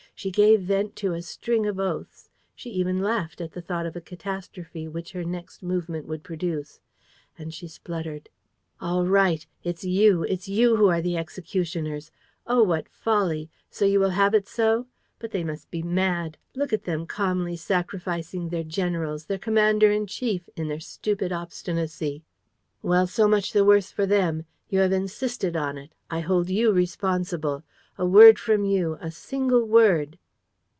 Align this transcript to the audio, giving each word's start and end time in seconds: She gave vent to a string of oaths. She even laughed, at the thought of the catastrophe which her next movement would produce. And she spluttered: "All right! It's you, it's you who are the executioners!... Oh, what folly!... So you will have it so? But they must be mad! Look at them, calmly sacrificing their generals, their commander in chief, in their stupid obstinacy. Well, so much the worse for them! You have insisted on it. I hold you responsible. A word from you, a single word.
She 0.13 0.29
gave 0.29 0.61
vent 0.61 0.95
to 0.97 1.13
a 1.15 1.21
string 1.23 1.65
of 1.65 1.79
oaths. 1.79 2.29
She 2.53 2.69
even 2.69 2.99
laughed, 3.01 3.41
at 3.41 3.53
the 3.53 3.61
thought 3.61 3.87
of 3.87 3.93
the 3.95 4.01
catastrophe 4.01 4.87
which 4.87 5.13
her 5.13 5.23
next 5.23 5.63
movement 5.63 6.05
would 6.05 6.21
produce. 6.21 6.79
And 7.39 7.51
she 7.51 7.67
spluttered: 7.67 8.29
"All 8.79 9.07
right! 9.07 9.47
It's 9.63 9.83
you, 9.83 10.21
it's 10.21 10.47
you 10.47 10.75
who 10.75 10.89
are 10.89 11.01
the 11.01 11.17
executioners!... 11.17 12.11
Oh, 12.45 12.61
what 12.61 12.87
folly!... 12.87 13.49
So 13.71 13.83
you 13.83 13.99
will 13.99 14.11
have 14.11 14.35
it 14.35 14.47
so? 14.47 14.85
But 15.17 15.31
they 15.31 15.43
must 15.43 15.71
be 15.71 15.81
mad! 15.81 16.37
Look 16.53 16.71
at 16.71 16.83
them, 16.83 17.07
calmly 17.07 17.55
sacrificing 17.55 18.49
their 18.49 18.63
generals, 18.63 19.25
their 19.25 19.39
commander 19.39 19.89
in 19.89 20.05
chief, 20.05 20.47
in 20.55 20.67
their 20.67 20.79
stupid 20.79 21.31
obstinacy. 21.31 22.21
Well, 22.83 23.07
so 23.07 23.27
much 23.27 23.53
the 23.53 23.65
worse 23.65 23.91
for 23.91 24.05
them! 24.05 24.45
You 24.69 24.81
have 24.81 24.91
insisted 24.93 25.55
on 25.55 25.79
it. 25.79 25.93
I 26.11 26.19
hold 26.19 26.51
you 26.51 26.71
responsible. 26.71 27.63
A 27.97 28.05
word 28.05 28.39
from 28.39 28.63
you, 28.65 28.97
a 28.99 29.11
single 29.11 29.63
word. 29.65 30.17